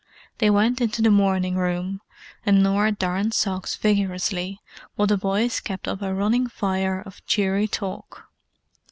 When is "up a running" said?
5.87-6.47